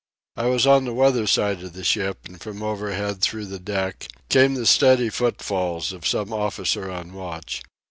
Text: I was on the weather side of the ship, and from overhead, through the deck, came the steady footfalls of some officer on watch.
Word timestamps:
I 0.35 0.47
was 0.47 0.65
on 0.65 0.85
the 0.85 0.95
weather 0.95 1.27
side 1.27 1.61
of 1.61 1.73
the 1.73 1.83
ship, 1.83 2.25
and 2.25 2.41
from 2.41 2.63
overhead, 2.63 3.21
through 3.21 3.45
the 3.45 3.59
deck, 3.59 4.07
came 4.29 4.55
the 4.55 4.65
steady 4.65 5.11
footfalls 5.11 5.93
of 5.93 6.07
some 6.07 6.33
officer 6.33 6.89
on 6.89 7.13
watch. 7.13 7.61